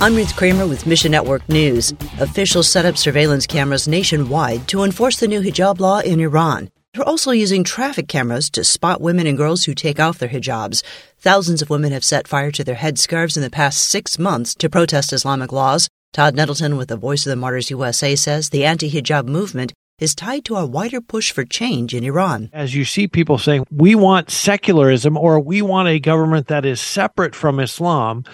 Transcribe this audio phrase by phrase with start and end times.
[0.00, 1.94] I'm Ruth Kramer with Mission Network News.
[2.20, 6.68] Officials set up surveillance cameras nationwide to enforce the new hijab law in Iran.
[6.92, 10.82] They're also using traffic cameras to spot women and girls who take off their hijabs.
[11.18, 14.68] Thousands of women have set fire to their headscarves in the past six months to
[14.68, 15.88] protest Islamic laws.
[16.12, 20.14] Todd Nettleton with the Voice of the Martyrs USA says the anti hijab movement is
[20.14, 22.50] tied to a wider push for change in Iran.
[22.52, 26.80] As you see people saying, we want secularism or we want a government that is
[26.80, 28.24] separate from Islam,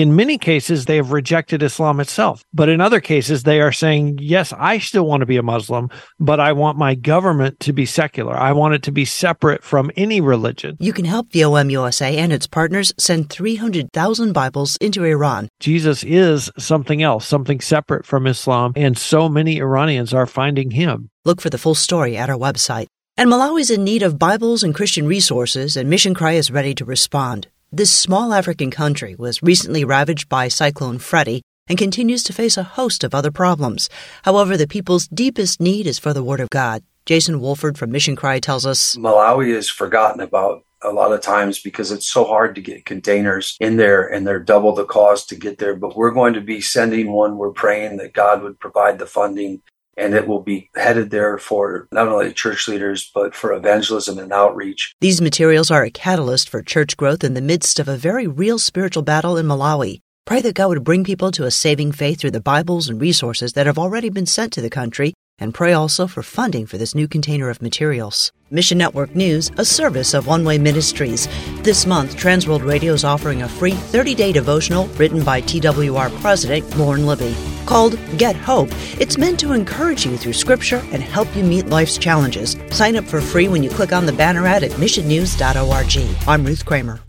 [0.00, 2.44] in many cases, they have rejected Islam itself.
[2.52, 5.88] But in other cases, they are saying, yes, I still want to be a Muslim,
[6.18, 8.36] but I want my government to be secular.
[8.36, 10.76] I want it to be separate from any religion.
[10.80, 15.48] You can help VOM USA and its partners send 300,000 Bibles into Iran.
[15.60, 21.10] Jesus is something else, something separate from Islam, and so many Iranians are finding him.
[21.24, 22.88] Look for the full story at our website.
[23.16, 26.74] And Malawi is in need of Bibles and Christian resources, and Mission Cry is ready
[26.74, 27.46] to respond.
[27.76, 32.62] This small African country was recently ravaged by Cyclone Freddy and continues to face a
[32.62, 33.90] host of other problems.
[34.22, 36.84] However, the people's deepest need is for the Word of God.
[37.04, 41.58] Jason Wolford from Mission Cry tells us Malawi is forgotten about a lot of times
[41.58, 45.34] because it's so hard to get containers in there and they're double the cost to
[45.34, 45.74] get there.
[45.74, 47.38] But we're going to be sending one.
[47.38, 49.62] We're praying that God would provide the funding
[49.96, 54.32] and it will be headed there for not only church leaders, but for evangelism and
[54.32, 54.94] outreach.
[55.00, 58.58] These materials are a catalyst for church growth in the midst of a very real
[58.58, 60.00] spiritual battle in Malawi.
[60.26, 63.52] Pray that God would bring people to a saving faith through the Bibles and resources
[63.52, 66.94] that have already been sent to the country, and pray also for funding for this
[66.94, 68.32] new container of materials.
[68.50, 71.28] Mission Network News, a service of One Way Ministries.
[71.62, 76.76] This month, Transworld Radio is offering a free 30 day devotional written by TWR President
[76.78, 77.34] Lauren Libby
[77.66, 78.70] called Get Hope.
[78.98, 82.56] It's meant to encourage you through scripture and help you meet life's challenges.
[82.70, 86.28] Sign up for free when you click on the banner ad at missionnews.org.
[86.28, 87.04] I'm Ruth Kramer.